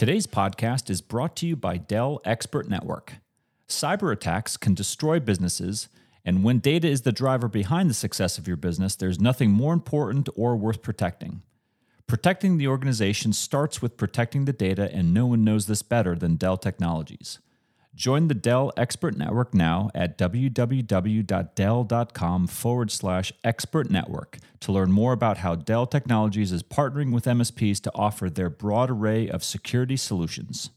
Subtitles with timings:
[0.00, 3.16] Today's podcast is brought to you by Dell Expert Network.
[3.68, 5.90] Cyber attacks can destroy businesses,
[6.24, 9.74] and when data is the driver behind the success of your business, there's nothing more
[9.74, 11.42] important or worth protecting.
[12.06, 16.36] Protecting the organization starts with protecting the data, and no one knows this better than
[16.36, 17.38] Dell Technologies.
[17.94, 20.86] Join the Dell Expert Network now at www.dell.com
[22.46, 27.80] forward slash expert network to learn more about how Dell Technologies is partnering with MSPs
[27.82, 30.70] to offer their broad array of security solutions.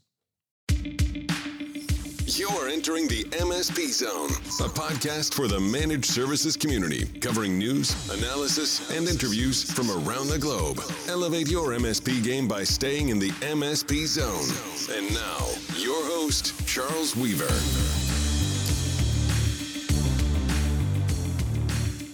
[2.25, 4.29] You're entering the MSP Zone,
[4.65, 10.39] a podcast for the managed services community, covering news, analysis, and interviews from around the
[10.39, 10.82] globe.
[11.09, 14.97] Elevate your MSP game by staying in the MSP Zone.
[14.97, 17.43] And now, your host, Charles Weaver.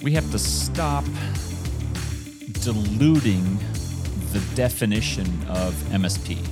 [0.02, 1.06] We have to stop
[2.64, 3.60] diluting
[4.34, 6.44] the definition of MSP,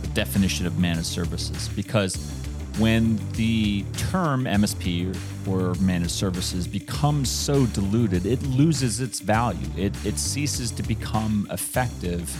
[0.00, 2.37] the definition of managed services, because
[2.78, 5.16] when the term MSP
[5.48, 9.66] or managed services becomes so diluted, it loses its value.
[9.76, 12.32] It, it ceases to become effective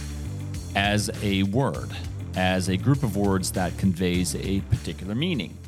[0.77, 1.91] as a word,
[2.37, 5.59] as a group of words that conveys a particular meaning.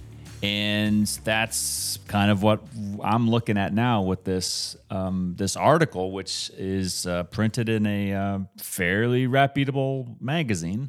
[0.42, 2.62] And that's kind of what
[3.02, 8.14] I'm looking at now with this um, this article, which is uh, printed in a
[8.14, 10.88] uh, fairly reputable magazine,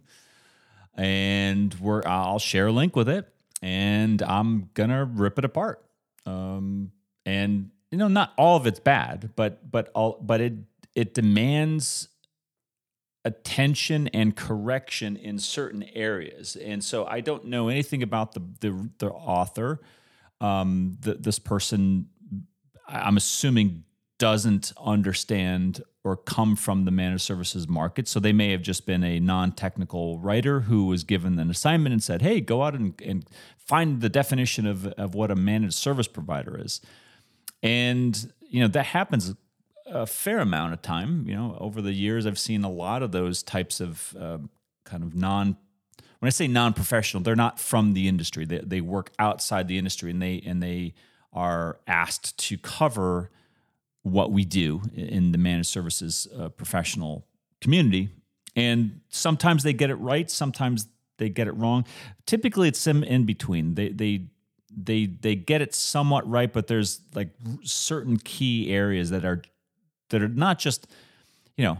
[0.95, 3.27] and we're I'll share a link with it
[3.61, 5.83] and I'm gonna rip it apart.
[6.25, 6.91] Um,
[7.25, 10.53] and you know, not all of it's bad, but but all but it
[10.95, 12.07] it demands
[13.23, 16.55] attention and correction in certain areas.
[16.55, 19.81] And so I don't know anything about the the, the author.
[20.39, 22.07] Um, the, this person,
[22.87, 23.83] I'm assuming,
[24.21, 28.07] doesn't understand or come from the managed services market.
[28.07, 31.91] So they may have just been a non technical writer who was given an assignment
[31.91, 33.27] and said, hey, go out and, and
[33.57, 36.81] find the definition of, of what a managed service provider is.
[37.63, 39.33] And, you know, that happens
[39.87, 41.27] a fair amount of time.
[41.27, 44.37] You know, over the years, I've seen a lot of those types of uh,
[44.85, 45.57] kind of non
[46.19, 48.45] when I say non-professional, they're not from the industry.
[48.45, 50.93] They, they work outside the industry, and they and they
[51.33, 53.31] are asked to cover
[54.03, 57.27] what we do in the managed services uh, professional
[57.61, 58.09] community.
[58.55, 61.85] And sometimes they get it right, sometimes they get it wrong.
[62.25, 63.75] Typically, it's some in between.
[63.75, 64.27] They they
[64.75, 67.29] they they get it somewhat right, but there's like
[67.63, 69.41] certain key areas that are
[70.09, 70.87] that are not just
[71.55, 71.79] you know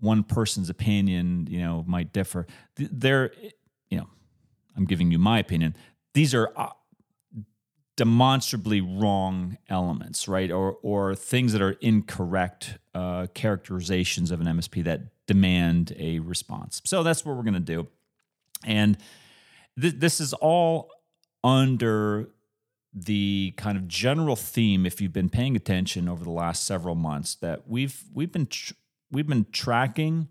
[0.00, 2.46] one person's opinion you know might differ.
[2.76, 3.32] They're
[3.88, 4.08] you know
[4.76, 5.74] I'm giving you my opinion.
[6.12, 6.68] These are uh,
[7.96, 10.50] demonstrably wrong elements, right?
[10.50, 16.82] Or or things that are incorrect uh, characterizations of an MSP that demand a response.
[16.84, 17.88] So that's what we're going to do,
[18.64, 18.98] and
[19.80, 20.90] th- this is all
[21.42, 22.30] under
[22.92, 24.86] the kind of general theme.
[24.86, 28.74] If you've been paying attention over the last several months, that we've we've been tr-
[29.10, 30.28] we've been tracking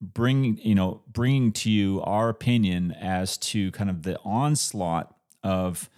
[0.00, 5.90] bringing you know bringing to you our opinion as to kind of the onslaught of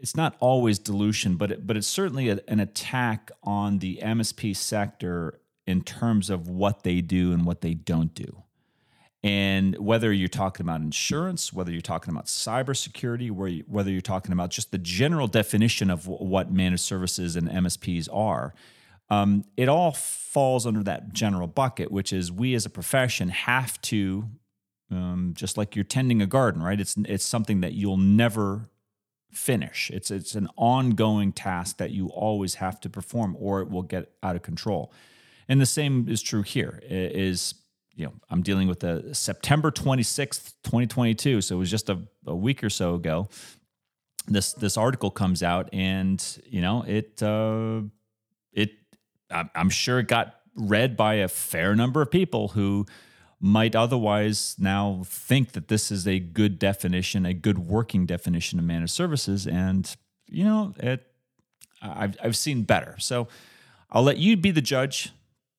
[0.00, 4.56] it's not always dilution, but it, but it's certainly a, an attack on the MSP
[4.56, 8.42] sector in terms of what they do and what they don't do.
[9.24, 14.50] And whether you're talking about insurance, whether you're talking about cybersecurity, whether you're talking about
[14.50, 18.54] just the general definition of what managed services and MSPs are,
[19.10, 23.80] um, it all falls under that general bucket, which is we as a profession have
[23.82, 24.28] to,
[24.90, 26.80] um, just like you're tending a garden, right?
[26.80, 28.68] It's it's something that you'll never
[29.32, 29.90] finish.
[29.90, 34.10] It's it's an ongoing task that you always have to perform or it will get
[34.22, 34.92] out of control.
[35.48, 36.80] And the same is true here.
[36.88, 37.54] Is
[37.94, 41.40] you know, I'm dealing with the September 26th, 2022.
[41.40, 43.28] So it was just a, a week or so ago.
[44.26, 47.80] This this article comes out and you know, it uh
[48.52, 48.72] it
[49.30, 52.86] I'm sure it got read by a fair number of people who
[53.40, 58.64] might otherwise now think that this is a good definition, a good working definition of
[58.64, 59.46] managed services.
[59.46, 59.94] And,
[60.26, 61.06] you know, it,
[61.80, 62.96] I've, I've seen better.
[62.98, 63.28] So
[63.90, 65.12] I'll let you be the judge.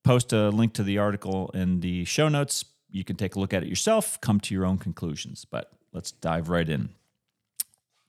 [0.03, 2.65] Post a link to the article in the show notes.
[2.89, 5.45] You can take a look at it yourself, come to your own conclusions.
[5.45, 6.89] But let's dive right in.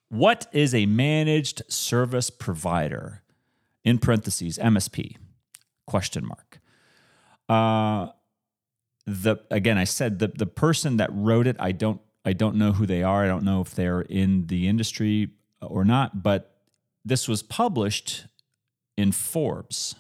[0.09, 3.23] What is a managed service provider?
[3.85, 5.17] In parentheses, MSP?
[5.87, 6.61] Question mark.
[7.49, 8.13] Uh,
[9.11, 12.73] the again i said the the person that wrote it i don't i don't know
[12.73, 13.25] who they are.
[13.25, 15.31] I don't know if they're in the industry
[15.61, 16.51] or not but
[17.05, 18.27] this was published
[18.97, 19.95] in forbes.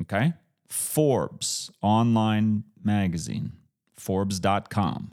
[0.00, 0.32] Okay?
[0.68, 3.52] Forbes online magazine,
[3.96, 5.10] Forbes.com.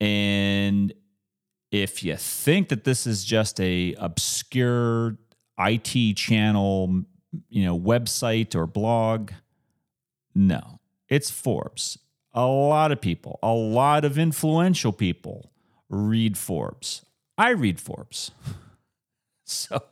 [0.00, 0.92] And
[1.70, 5.18] if you think that this is just a obscure
[5.58, 7.04] IT channel,
[7.48, 9.30] you know, website or blog,
[10.34, 10.80] no.
[11.08, 11.98] It's Forbes.
[12.32, 15.52] A lot of people, a lot of influential people
[15.88, 17.04] read Forbes.
[17.38, 18.32] I read Forbes.
[19.44, 19.82] so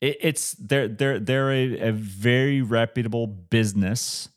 [0.00, 4.28] it, it's they're they're they're a, a very reputable business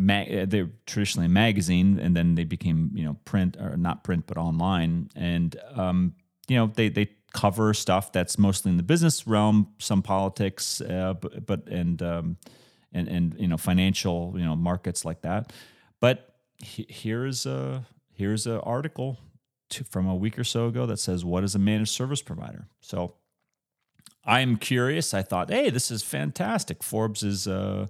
[0.00, 4.26] ma- they're traditionally a magazine, and then they became you know print or not print
[4.26, 6.14] but online, and um,
[6.48, 11.14] you know they they cover stuff that's mostly in the business realm, some politics, uh,
[11.14, 12.36] but, but and um,
[12.92, 15.52] and and you know financial you know markets like that.
[16.00, 19.18] But he, here's a here's an article
[19.70, 22.66] to, from a week or so ago that says what is a managed service provider.
[22.80, 23.14] So
[24.24, 25.14] I'm curious.
[25.14, 26.82] I thought, hey, this is fantastic.
[26.82, 27.46] Forbes is.
[27.46, 27.86] Uh,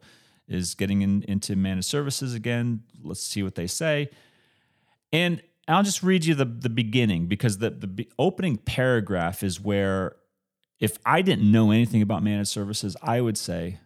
[0.50, 2.82] is getting in, into managed services again.
[3.02, 4.10] Let's see what they say.
[5.12, 10.16] And I'll just read you the, the beginning because the, the opening paragraph is where,
[10.80, 13.78] if I didn't know anything about managed services, I would say,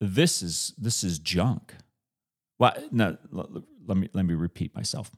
[0.00, 1.74] this is this is junk.
[2.58, 5.10] Well, no, let me let me repeat myself.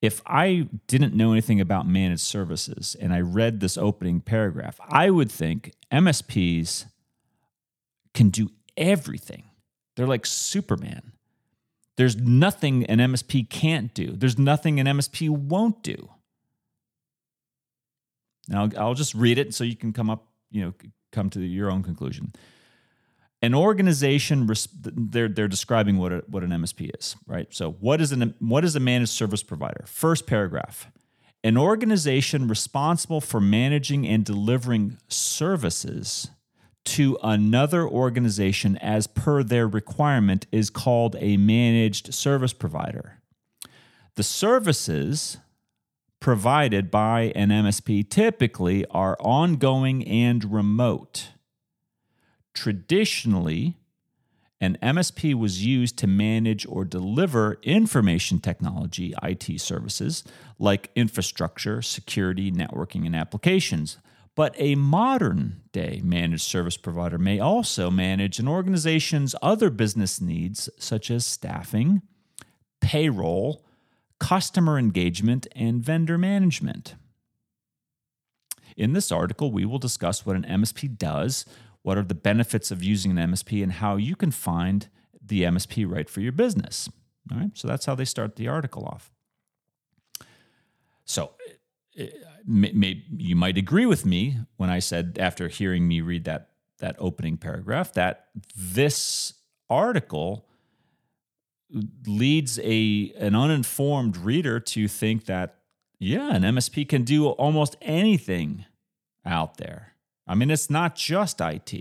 [0.00, 5.08] If I didn't know anything about managed services and I read this opening paragraph, I
[5.08, 6.86] would think MSPs
[8.12, 9.44] can do everything.
[9.96, 11.12] They're like Superman.
[11.96, 14.12] There's nothing an MSP can't do.
[14.12, 16.10] There's nothing an MSP won't do.
[18.48, 20.74] Now I'll just read it so you can come up, you know,
[21.12, 22.32] come to your own conclusion.
[23.44, 24.50] An organization,
[24.80, 27.46] they're, they're describing what, a, what an MSP is, right?
[27.50, 29.84] So, what is, an, what is a managed service provider?
[29.86, 30.88] First paragraph
[31.44, 36.30] an organization responsible for managing and delivering services
[36.86, 43.20] to another organization as per their requirement is called a managed service provider.
[44.14, 45.36] The services
[46.18, 51.28] provided by an MSP typically are ongoing and remote.
[52.54, 53.76] Traditionally,
[54.60, 60.24] an MSP was used to manage or deliver information technology IT services
[60.58, 63.98] like infrastructure, security, networking, and applications
[64.34, 70.68] but a modern day managed service provider may also manage an organization's other business needs,
[70.78, 72.02] such as staffing,
[72.80, 73.64] payroll,
[74.18, 76.94] customer engagement, and vendor management.
[78.76, 81.44] In this article, we will discuss what an MSP does,
[81.84, 84.88] what are the benefits of using an MSP, and how you can find
[85.24, 86.88] the MSP right for your business.
[87.30, 89.12] All right, so that's how they start the article off.
[91.04, 91.32] So,
[91.96, 92.10] eh, eh,
[92.46, 96.48] may, may, you might agree with me when I said after hearing me read that
[96.78, 98.26] that opening paragraph that
[98.56, 99.34] this
[99.70, 100.48] article
[102.06, 105.58] leads a an uninformed reader to think that
[105.98, 108.64] yeah, an MSP can do almost anything
[109.24, 109.93] out there.
[110.26, 111.74] I mean, it's not just IT.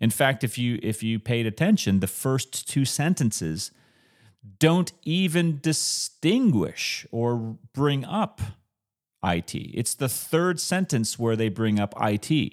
[0.00, 3.72] In fact, if you if you paid attention, the first two sentences
[4.58, 8.40] don't even distinguish or bring up
[9.24, 9.54] IT.
[9.54, 12.52] It's the third sentence where they bring up IT.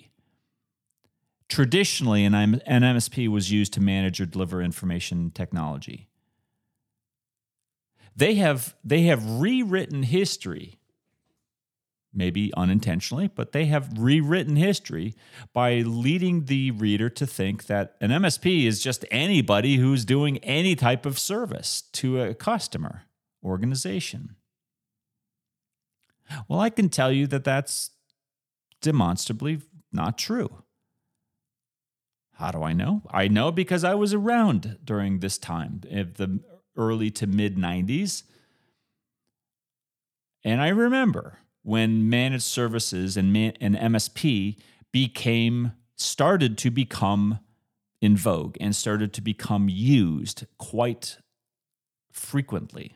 [1.47, 6.07] Traditionally, an, MSP was used to manage or deliver information technology.
[8.15, 10.79] They have, they have rewritten history,
[12.15, 15.15] maybe unintentionally, but they have rewritten history
[15.53, 20.75] by leading the reader to think that an MSP is just anybody who's doing any
[20.75, 23.03] type of service to a customer
[23.43, 24.35] organization.
[26.47, 27.91] Well, I can tell you that that's
[28.81, 30.63] demonstrably not true.
[32.33, 33.01] How do I know?
[33.11, 36.41] I know because I was around during this time of the
[36.75, 38.23] early to mid 90s.
[40.43, 44.57] And I remember when managed services and, man, and MSP
[44.91, 47.39] became started to become
[48.01, 51.17] in vogue and started to become used quite
[52.11, 52.95] frequently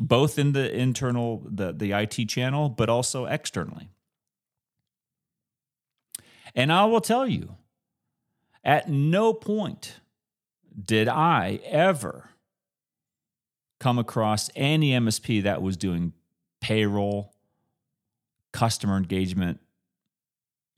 [0.00, 3.90] both in the internal the, the IT channel, but also externally.
[6.54, 7.56] And I will tell you,
[8.64, 10.00] at no point
[10.82, 12.30] did I ever
[13.78, 16.14] come across any MSP that was doing
[16.60, 17.34] payroll,
[18.52, 19.60] customer engagement,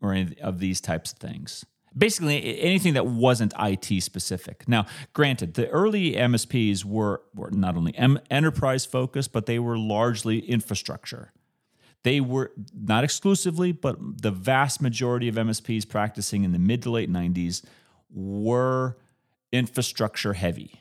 [0.01, 1.65] or any of these types of things
[1.97, 4.69] basically anything that wasn't IT specific.
[4.69, 9.79] Now, granted, the early MSPs were, were not only M- enterprise focused, but they were
[9.79, 11.33] largely infrastructure.
[12.03, 16.91] They were not exclusively, but the vast majority of MSPs practicing in the mid to
[16.91, 17.63] late 90s
[18.11, 18.99] were
[19.53, 20.79] infrastructure heavy.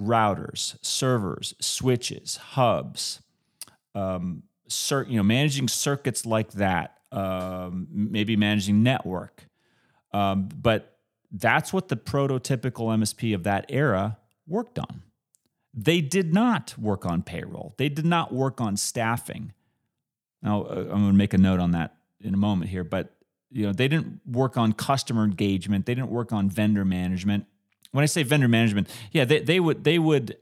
[0.00, 3.20] routers, servers, switches, hubs,
[3.94, 9.46] um, cir- you know, managing circuits like that, um, maybe managing network.
[10.12, 10.96] Um, but
[11.30, 15.02] that's what the prototypical MSP of that era worked on.
[15.72, 17.74] They did not work on payroll.
[17.76, 19.52] They did not work on staffing.
[20.42, 23.14] Now, uh, I'm going to make a note on that in a moment here, but
[23.52, 25.86] you know, they didn't work on customer engagement.
[25.86, 27.46] They didn't work on vendor management.
[27.92, 30.36] When I say vendor management, yeah, they, they would they would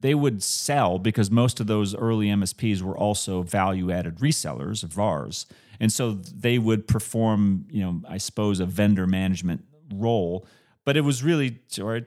[0.00, 4.92] they would sell because most of those early MSPs were also value added resellers of
[4.92, 5.46] VARs.
[5.78, 10.46] And so they would perform, you know, I suppose a vendor management role,
[10.84, 12.04] but it was really, all right,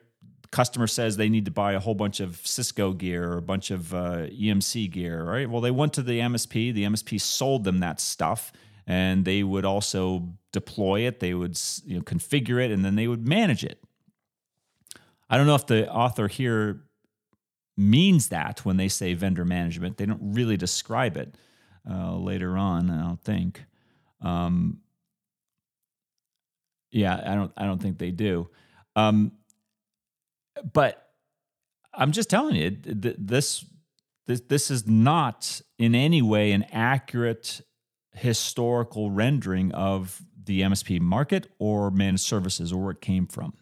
[0.51, 3.71] customer says they need to buy a whole bunch of Cisco gear or a bunch
[3.71, 5.49] of uh, EMC gear, right?
[5.49, 8.51] Well, they went to the MSP, the MSP sold them that stuff
[8.85, 13.07] and they would also deploy it, they would you know, configure it, and then they
[13.07, 13.81] would manage it.
[15.29, 16.83] I don't know if the author here
[17.75, 19.97] means that when they say vendor management.
[19.97, 21.35] They don't really describe it
[21.89, 22.89] uh, later on.
[22.89, 23.63] I don't think.
[24.21, 24.79] Um,
[26.91, 27.51] yeah, I don't.
[27.57, 28.49] I don't think they do.
[28.95, 29.31] Um,
[30.73, 31.09] but
[31.93, 33.65] I'm just telling you, this
[34.27, 37.61] this this is not in any way an accurate
[38.13, 43.53] historical rendering of the MSP market or managed services or where it came from.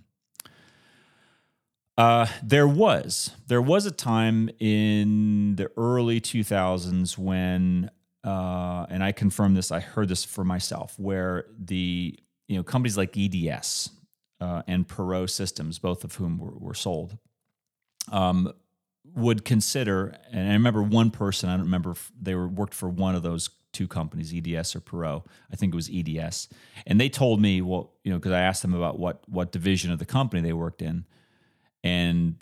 [1.97, 7.91] Uh, there was there was a time in the early 2000s when,
[8.23, 12.17] uh, and I confirm this, I heard this for myself, where the
[12.47, 13.91] you know companies like EDS
[14.39, 17.17] uh, and Perot Systems, both of whom were, were sold,
[18.11, 18.51] um,
[19.13, 20.15] would consider.
[20.31, 23.49] And I remember one person, I don't remember they were worked for one of those
[23.73, 25.25] two companies, EDS or Perot.
[25.51, 26.47] I think it was EDS,
[26.87, 29.91] and they told me, well, you know, because I asked them about what what division
[29.91, 31.05] of the company they worked in
[31.83, 32.35] and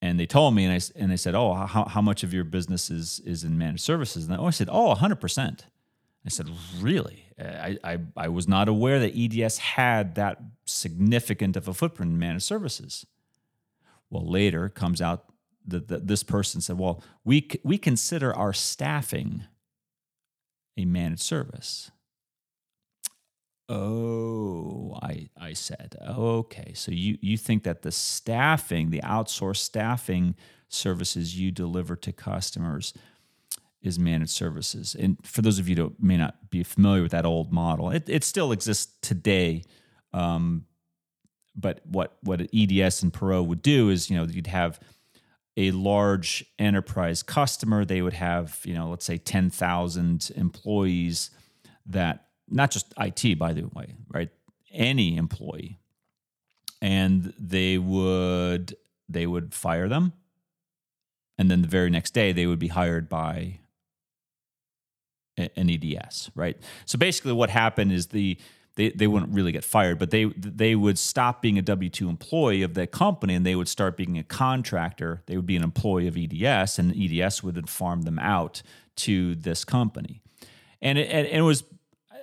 [0.00, 2.44] and they told me and I and they said, "Oh, how how much of your
[2.44, 5.60] business is is in managed services?" And I, said, "Oh, 100%."
[6.24, 6.48] I said,
[6.80, 7.24] "Really?
[7.40, 12.12] Uh, I, I I was not aware that EDS had that significant of a footprint
[12.12, 13.06] in managed services."
[14.10, 15.24] Well, later comes out
[15.66, 19.44] that, that this person said, "Well, we we consider our staffing
[20.76, 21.92] a managed service."
[23.72, 26.72] Oh, I I said, okay.
[26.74, 30.34] So you you think that the staffing, the outsourced staffing
[30.68, 32.92] services you deliver to customers
[33.80, 34.94] is managed services.
[34.94, 38.08] And for those of you who may not be familiar with that old model, it,
[38.08, 39.64] it still exists today.
[40.12, 40.66] Um,
[41.56, 44.80] but what what EDS and Perot would do is, you know, you'd have
[45.56, 47.86] a large enterprise customer.
[47.86, 51.30] They would have, you know, let's say ten thousand employees
[51.86, 54.30] that not just IT, by the way, right?
[54.72, 55.78] Any employee,
[56.80, 58.76] and they would
[59.08, 60.12] they would fire them,
[61.38, 63.60] and then the very next day they would be hired by
[65.36, 66.56] an EDS, right?
[66.84, 68.38] So basically, what happened is the
[68.74, 72.08] they, they wouldn't really get fired, but they they would stop being a W two
[72.08, 75.22] employee of that company and they would start being a contractor.
[75.26, 78.62] They would be an employee of EDS, and EDS would farm them out
[78.96, 80.20] to this company.
[80.80, 81.64] And it, and it was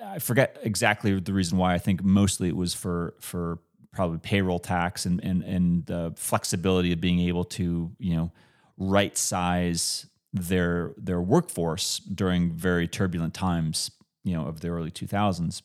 [0.03, 1.73] I forget exactly the reason why.
[1.73, 3.59] I think mostly it was for for
[3.91, 8.31] probably payroll tax and and and the flexibility of being able to you know
[8.77, 13.91] right size their their workforce during very turbulent times
[14.23, 15.63] you know of the early 2000s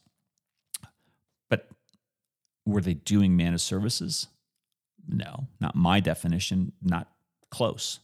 [1.50, 1.68] but
[2.64, 4.28] were they doing managed services?
[5.06, 7.08] No not my definition not
[7.50, 8.00] close.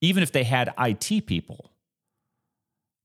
[0.00, 1.70] Even if they had IT people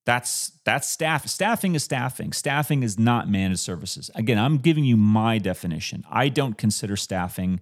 [0.05, 1.27] that's that's staff.
[1.27, 2.31] Staffing is staffing.
[2.31, 4.11] Staffing is not managed services.
[4.15, 6.03] Again, I'm giving you my definition.
[6.09, 7.59] I don't consider staffing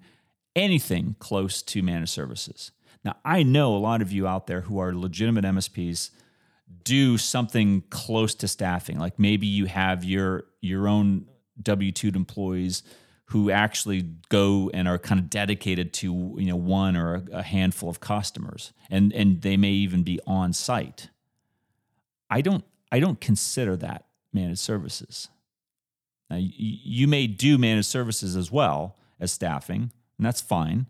[0.55, 2.71] anything close to managed services.
[3.03, 6.12] Now, I know a lot of you out there who are legitimate MSPs
[6.83, 9.00] do something close to staffing.
[9.00, 11.25] Like maybe you have your your own
[11.62, 12.83] W2 employees
[13.27, 17.89] who actually go and are kind of dedicated to you know one or a handful
[17.89, 21.09] of customers and and they may even be on site
[22.33, 25.29] I don't I don't consider that managed services.
[26.31, 30.87] Now, you, you may do managed services as well as staffing, and that's fine.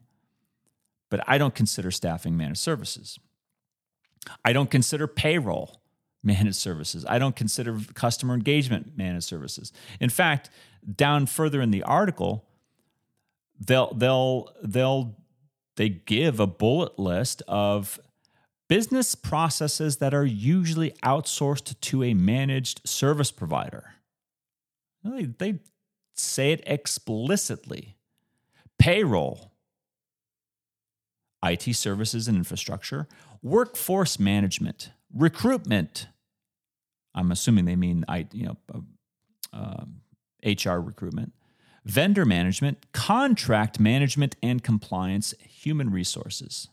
[1.09, 3.19] But I don't consider staffing managed services.
[4.45, 5.81] I don't consider payroll
[6.23, 7.05] managed services.
[7.09, 9.73] I don't consider customer engagement managed services.
[10.00, 10.50] In fact,
[10.95, 12.45] down further in the article,
[13.59, 15.17] they'll they'll they'll
[15.75, 18.00] they give a bullet list of
[18.74, 23.94] business processes that are usually outsourced to a managed service provider.
[25.03, 25.60] They, they
[26.15, 27.98] say it explicitly.
[28.80, 29.51] Payroll.
[31.44, 33.08] IT services and infrastructure,
[33.44, 36.08] workforce management, recruitment.
[37.13, 38.58] I'm assuming they mean you know,
[39.53, 39.86] uh,
[40.44, 41.34] HR recruitment,
[41.86, 46.70] vendor management, contract management and compliance, human resources.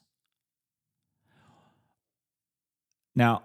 [3.21, 3.43] Now,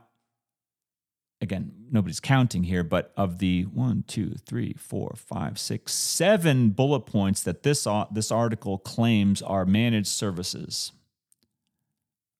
[1.41, 7.01] again, nobody's counting here, but of the one, two, three, four, five, six, seven bullet
[7.01, 10.93] points that this, uh, this article claims are managed services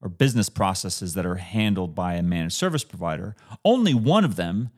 [0.02, 4.70] or business processes that are handled by a managed service provider, only one of them,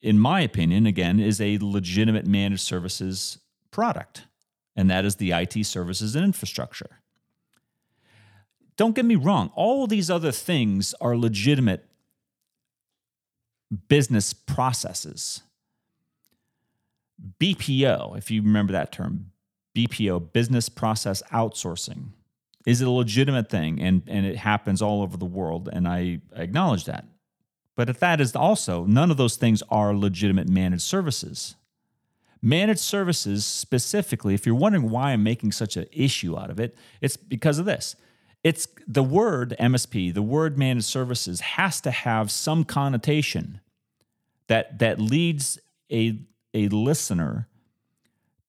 [0.00, 3.36] in my opinion, again, is a legitimate managed services
[3.70, 4.22] product,
[4.74, 7.02] and that is the IT services and infrastructure.
[8.76, 11.86] Don't get me wrong, all these other things are legitimate
[13.88, 15.42] business processes.
[17.40, 19.30] BPO, if you remember that term,
[19.76, 22.08] BPO, business process outsourcing,
[22.66, 25.68] is a legitimate thing and, and it happens all over the world.
[25.72, 27.04] And I acknowledge that.
[27.76, 31.56] But if that is also, none of those things are legitimate managed services.
[32.40, 36.76] Managed services, specifically, if you're wondering why I'm making such an issue out of it,
[37.00, 37.96] it's because of this.
[38.44, 43.60] It's the word MSP, the word managed services has to have some connotation
[44.48, 45.58] that that leads
[45.90, 46.20] a
[46.52, 47.48] a listener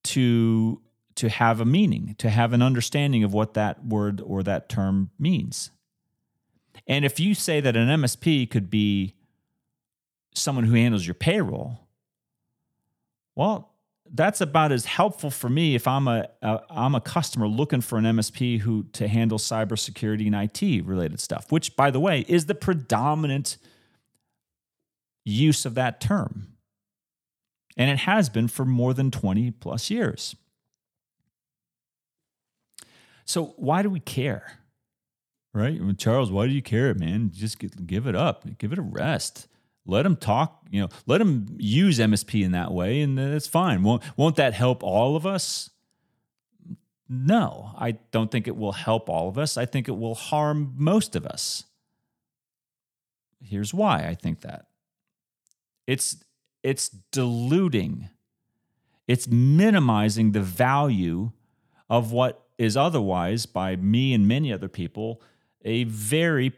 [0.03, 0.81] to
[1.15, 5.11] to have a meaning, to have an understanding of what that word or that term
[5.17, 5.71] means.
[6.87, 9.15] And if you say that an MSP could be
[10.33, 11.79] someone who handles your payroll,
[13.33, 13.74] well,
[14.15, 17.97] that's about as helpful for me if I'm a, a I'm a customer looking for
[17.97, 22.45] an MSP who to handle cybersecurity and IT related stuff, which by the way is
[22.45, 23.57] the predominant
[25.25, 26.47] use of that term.
[27.77, 30.35] And it has been for more than 20 plus years.
[33.25, 34.59] So why do we care?
[35.53, 35.79] Right?
[35.97, 37.31] Charles, why do you care, man?
[37.33, 38.45] Just give it up.
[38.57, 39.47] Give it a rest.
[39.85, 43.83] Let them talk, you know, let them use MSP in that way, and that's fine.
[43.83, 45.69] Won't, won't that help all of us?
[47.07, 49.57] No, I don't think it will help all of us.
[49.57, 51.65] I think it will harm most of us.
[53.43, 54.67] Here's why I think that.
[55.85, 56.17] It's
[56.63, 58.09] it's diluting.
[59.07, 61.31] It's minimizing the value
[61.91, 65.21] of what is otherwise by me and many other people
[65.63, 66.53] a very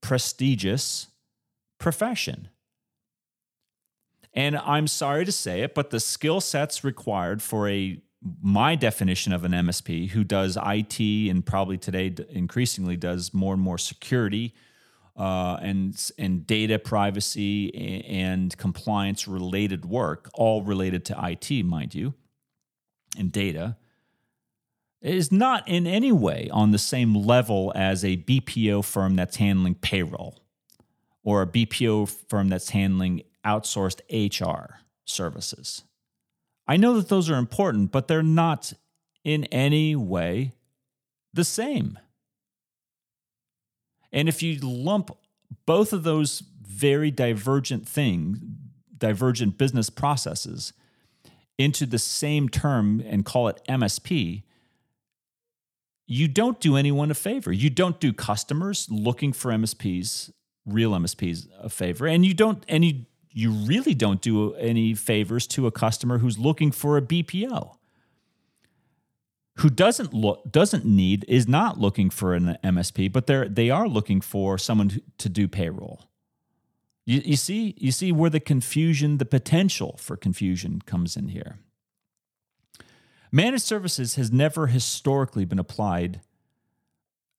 [0.00, 1.08] prestigious
[1.78, 2.48] profession.
[4.38, 8.00] And I'm sorry to say it, but the skill sets required for a
[8.40, 13.62] my definition of an MSP who does IT and probably today increasingly does more and
[13.62, 14.54] more security
[15.16, 22.14] uh, and and data privacy and compliance related work, all related to IT, mind you,
[23.18, 23.76] and data
[25.02, 29.74] is not in any way on the same level as a BPO firm that's handling
[29.74, 30.38] payroll
[31.24, 35.84] or a BPO firm that's handling outsourced HR services.
[36.66, 38.74] I know that those are important, but they're not
[39.24, 40.52] in any way
[41.32, 41.98] the same.
[44.12, 45.16] And if you lump
[45.66, 48.38] both of those very divergent things,
[48.96, 50.72] divergent business processes,
[51.56, 54.42] into the same term and call it MSP,
[56.06, 57.52] you don't do anyone a favor.
[57.52, 60.32] You don't do customers looking for MSPs,
[60.64, 65.46] real MSPs, a favor, and you don't, and you you really don't do any favors
[65.48, 67.76] to a customer who's looking for a BPO,
[69.56, 73.88] who doesn't look doesn't need is not looking for an MSP, but they're they are
[73.88, 76.08] looking for someone to do payroll.
[77.08, 81.58] You, you see, you see where the confusion, the potential for confusion comes in here.
[83.32, 86.20] Managed services has never historically been applied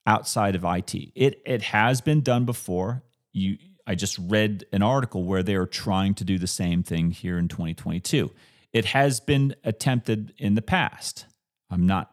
[0.07, 0.95] outside of IT.
[1.15, 3.03] It it has been done before.
[3.31, 3.57] You
[3.89, 7.39] I just read an article where they are trying to do the same thing here
[7.39, 8.29] in 2022.
[8.71, 11.25] It has been attempted in the past.
[11.71, 12.11] I'm not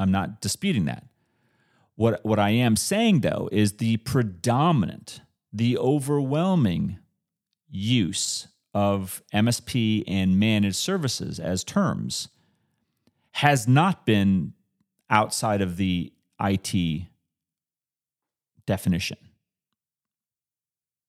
[0.00, 1.06] I'm not disputing that.
[1.94, 5.20] What what I am saying though is the predominant,
[5.52, 6.98] the overwhelming
[7.70, 12.30] use of MSP and managed services as terms
[13.30, 14.54] has not been
[15.08, 17.06] outside of the IT
[18.66, 19.18] definition.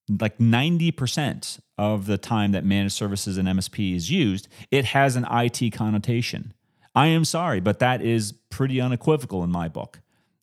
[0.09, 5.25] Like 90% of the time that managed services and MSP is used, it has an
[5.29, 6.53] IT connotation.
[6.95, 9.99] I am sorry, but that is pretty unequivocal in my book.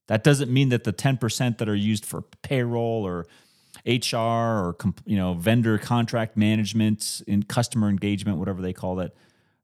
[0.06, 3.26] That doesn't mean that the 10% that are used for payroll or
[3.86, 9.14] HR or you know vendor contract management in customer engagement, whatever they call it,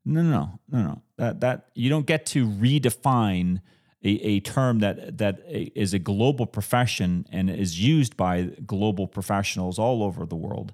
[0.04, 1.02] no, no, no, no, no.
[1.16, 3.60] That that you don't get to redefine
[4.02, 9.78] a, a term that that is a global profession and is used by global professionals
[9.78, 10.72] all over the world,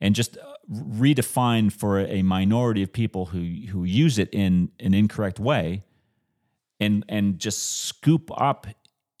[0.00, 4.94] and just uh, redefine for a minority of people who who use it in an
[4.94, 5.82] incorrect way,
[6.78, 8.66] and and just scoop up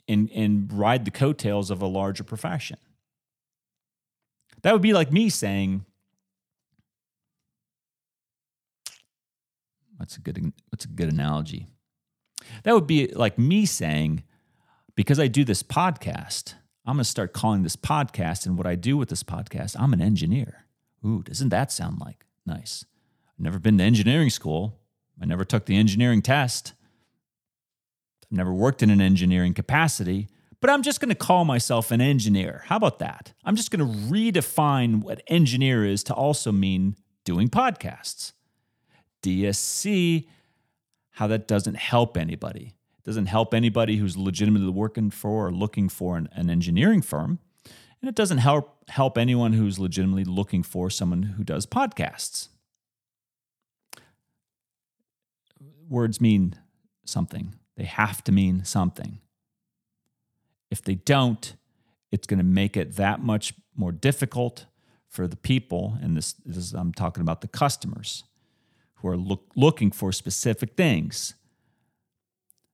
[0.08, 2.78] and and ride the coattails of a larger profession.
[4.62, 5.84] That would be like me saying,
[9.96, 11.66] "What's a good what's a good analogy?"
[12.64, 14.24] That would be like me saying,
[14.94, 18.74] because I do this podcast, I'm going to start calling this podcast and what I
[18.74, 20.66] do with this podcast, I'm an engineer.
[21.04, 22.84] Ooh, doesn't that sound like nice?
[23.28, 24.78] I've never been to engineering school.
[25.20, 26.74] I never took the engineering test.
[28.30, 30.28] I've never worked in an engineering capacity,
[30.60, 32.62] but I'm just going to call myself an engineer.
[32.66, 33.32] How about that?
[33.44, 38.32] I'm just going to redefine what engineer is to also mean doing podcasts.
[39.22, 40.26] DSC
[41.20, 42.72] how that doesn't help anybody.
[42.96, 47.40] It doesn't help anybody who's legitimately working for or looking for an, an engineering firm.
[48.00, 52.48] And it doesn't help help anyone who's legitimately looking for someone who does podcasts.
[55.90, 56.54] Words mean
[57.04, 57.54] something.
[57.76, 59.20] They have to mean something.
[60.70, 61.54] If they don't,
[62.10, 64.64] it's going to make it that much more difficult
[65.06, 68.24] for the people, and this, this I'm talking about the customers
[69.00, 71.34] who are look, looking for specific things.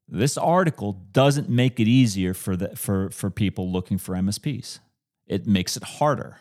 [0.08, 4.78] This article doesn't make it easier for, the, for, for people looking for MSPs.
[5.26, 6.38] It makes it harder.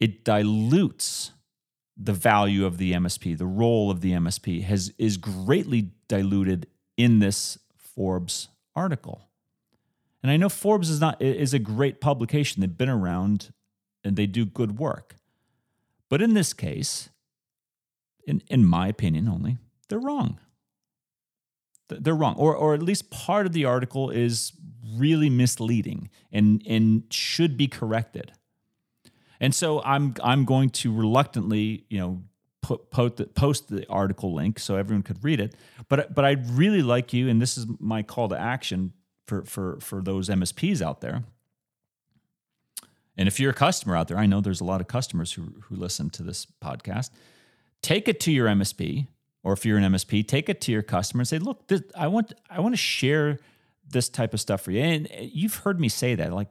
[0.00, 1.32] It dilutes
[1.96, 6.66] the value of the MSP, the role of the MSP has is greatly diluted
[6.96, 9.28] in this Forbes article.
[10.22, 12.60] And I know Forbes is not is a great publication.
[12.60, 13.52] They've been around
[14.02, 15.16] and they do good work.
[16.08, 17.10] But in this case,
[18.26, 19.58] in, in my opinion only,
[19.88, 20.38] they're wrong.
[21.88, 22.36] They're wrong.
[22.36, 24.52] Or, or at least part of the article is
[24.96, 28.32] really misleading and, and should be corrected.
[29.40, 32.22] And so I'm, I'm going to reluctantly, you know,
[32.62, 35.54] put, post, the, post the article link so everyone could read it.
[35.88, 38.92] But, but I'd really like you, and this is my call to action
[39.26, 41.24] for, for, for those MSPs out there.
[43.16, 45.54] And if you're a customer out there, I know there's a lot of customers who,
[45.64, 47.10] who listen to this podcast
[47.84, 49.06] take it to your MSP,
[49.44, 52.08] or if you're an MSP, take it to your customer and say, "Look, this, I
[52.08, 53.38] want I want to share
[53.86, 56.48] this type of stuff for you." And eh, you've heard me say that, like,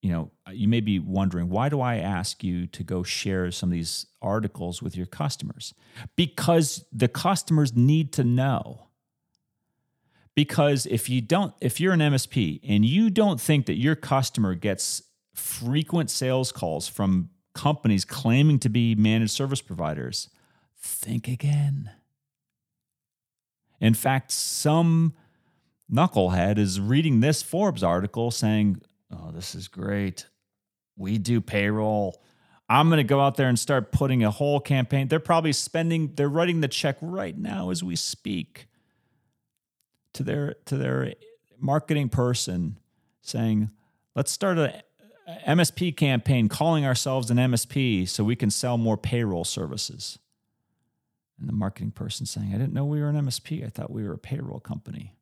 [0.00, 3.68] you know, you may be wondering why do I ask you to go share some
[3.68, 5.74] of these articles with your customers?
[6.16, 8.86] Because the customers need to know.
[10.36, 14.54] Because if you don't, if you're an MSP and you don't think that your customer
[14.54, 15.02] gets
[15.34, 20.30] frequent sales calls from companies claiming to be managed service providers,
[20.80, 21.90] think again.
[23.80, 25.14] In fact, some
[25.92, 30.26] knucklehead is reading this Forbes article saying, Oh, this is great.
[30.96, 32.22] We do payroll.
[32.68, 35.08] I'm going to go out there and start putting a whole campaign.
[35.08, 38.68] They're probably spending, they're writing the check right now as we speak
[40.14, 41.14] to their to their
[41.58, 42.78] marketing person
[43.22, 43.70] saying,
[44.14, 44.82] let's start a
[45.46, 50.18] MSP campaign calling ourselves an MSP so we can sell more payroll services.
[51.40, 53.64] And the marketing person saying, I didn't know we were an MSP.
[53.64, 55.14] I thought we were a payroll company.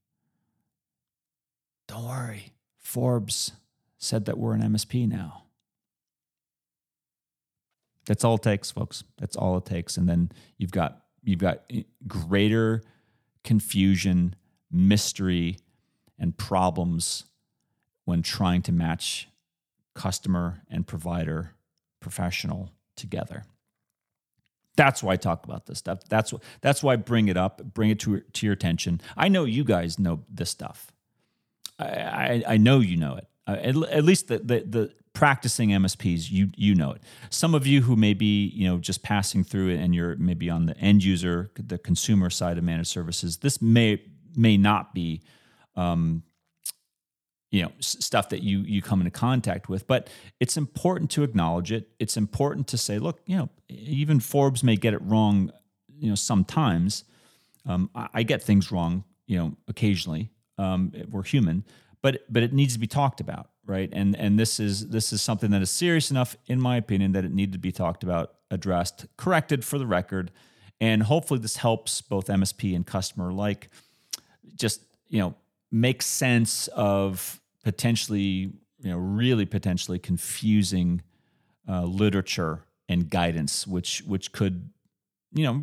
[1.86, 2.52] Don't worry.
[2.76, 3.52] Forbes
[3.98, 5.44] said that we're an MSP now.
[8.06, 9.04] That's all it takes, folks.
[9.18, 9.96] That's all it takes.
[9.96, 12.82] And then you've got you've got eh, greater
[13.44, 14.34] confusion,
[14.70, 15.58] mystery,
[16.18, 17.24] and problems
[18.06, 19.28] when trying to match
[19.94, 21.54] customer and provider
[22.00, 23.44] professional together.
[24.78, 26.04] That's why I talk about this stuff.
[26.08, 29.00] That's that's why I bring it up, bring it to to your attention.
[29.16, 30.92] I know you guys know this stuff.
[31.80, 33.26] I I, I know you know it.
[33.48, 37.02] Uh, at, at, least the, the the practicing MSPs, you you know it.
[37.28, 40.48] Some of you who may be you know just passing through it, and you're maybe
[40.48, 43.38] on the end user, the consumer side of managed services.
[43.38, 44.00] This may
[44.36, 45.22] may not be
[45.74, 46.22] um,
[47.50, 50.08] you know stuff that you you come into contact with but
[50.40, 51.88] it's important to acknowledge it.
[51.98, 55.52] It's important to say look you know even forbes may get it wrong
[55.98, 57.04] you know sometimes.
[57.66, 60.30] Um, I, I, get things wrong you know occasionally.
[60.58, 61.64] Um, we're human
[62.02, 63.90] but but it needs to be talked about right?
[63.92, 67.24] And and this is this is something that is serious enough in my opinion that
[67.24, 70.32] it needed to be talked about addressed corrected for the record
[70.80, 73.68] and hopefully this helps both msp and customer alike.
[74.56, 75.34] Just you know
[75.70, 81.02] make sense of potentially, you know, really potentially confusing
[81.68, 84.70] uh, literature and guidance, which which could,
[85.32, 85.62] you know,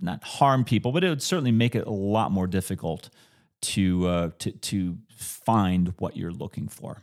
[0.00, 3.10] not harm people, but it would certainly make it a lot more difficult
[3.62, 7.02] to uh, to to find what you're looking for,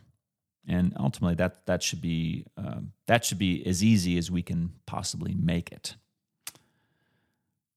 [0.66, 4.72] and ultimately that that should be um, that should be as easy as we can
[4.86, 5.96] possibly make it.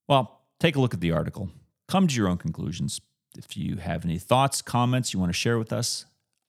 [0.08, 1.50] Well, take a look at the article.
[1.88, 3.00] Come to your own conclusions.
[3.36, 6.06] If you have any thoughts, comments you want to share with us,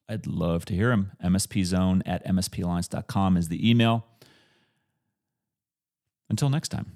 [0.10, 1.12] I'd love to hear them.
[1.24, 4.06] MSPzone at mspalliance.com is the email.
[6.30, 6.92] Until next time.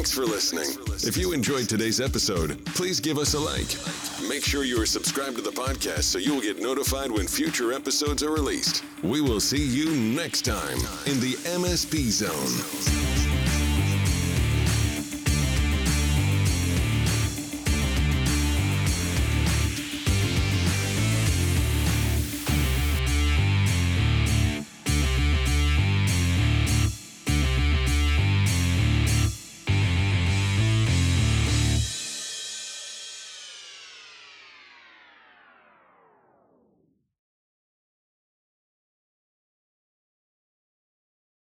[0.00, 0.66] Thanks for listening.
[1.06, 3.76] If you enjoyed today's episode, please give us a like.
[4.28, 7.72] Make sure you are subscribed to the podcast so you will get notified when future
[7.72, 8.84] episodes are released.
[9.02, 13.39] We will see you next time in the MSP Zone.